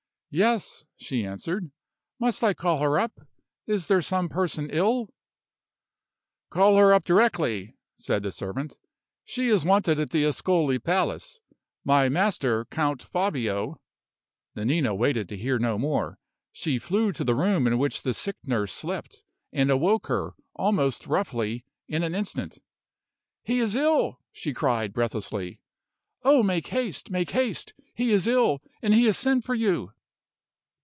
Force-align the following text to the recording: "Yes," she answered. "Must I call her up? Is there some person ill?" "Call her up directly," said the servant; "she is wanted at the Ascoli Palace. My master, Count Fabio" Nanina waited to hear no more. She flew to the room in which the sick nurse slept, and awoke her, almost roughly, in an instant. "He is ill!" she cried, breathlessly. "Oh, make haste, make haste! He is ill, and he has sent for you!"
"Yes," 0.33 0.85
she 0.95 1.25
answered. 1.25 1.71
"Must 2.17 2.41
I 2.41 2.53
call 2.53 2.79
her 2.79 2.97
up? 2.97 3.19
Is 3.67 3.87
there 3.87 4.01
some 4.01 4.29
person 4.29 4.69
ill?" 4.71 5.09
"Call 6.49 6.77
her 6.77 6.93
up 6.93 7.03
directly," 7.03 7.75
said 7.97 8.23
the 8.23 8.31
servant; 8.31 8.77
"she 9.25 9.49
is 9.49 9.65
wanted 9.65 9.99
at 9.99 10.11
the 10.11 10.23
Ascoli 10.23 10.79
Palace. 10.79 11.41
My 11.83 12.07
master, 12.07 12.63
Count 12.71 13.03
Fabio" 13.03 13.81
Nanina 14.55 14.95
waited 14.95 15.27
to 15.27 15.37
hear 15.37 15.59
no 15.59 15.77
more. 15.77 16.17
She 16.53 16.79
flew 16.79 17.11
to 17.11 17.25
the 17.25 17.35
room 17.35 17.67
in 17.67 17.77
which 17.77 18.01
the 18.01 18.13
sick 18.13 18.37
nurse 18.45 18.71
slept, 18.71 19.23
and 19.51 19.69
awoke 19.69 20.07
her, 20.07 20.35
almost 20.55 21.07
roughly, 21.07 21.65
in 21.89 22.03
an 22.03 22.15
instant. 22.15 22.59
"He 23.43 23.59
is 23.59 23.75
ill!" 23.75 24.21
she 24.31 24.53
cried, 24.53 24.93
breathlessly. 24.93 25.59
"Oh, 26.23 26.41
make 26.41 26.67
haste, 26.67 27.11
make 27.11 27.31
haste! 27.31 27.73
He 27.93 28.13
is 28.13 28.27
ill, 28.27 28.61
and 28.81 28.93
he 28.95 29.03
has 29.07 29.17
sent 29.17 29.43
for 29.43 29.55
you!" 29.55 29.91